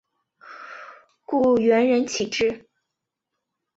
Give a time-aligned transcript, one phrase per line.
[1.27, 2.67] 故园人岂知？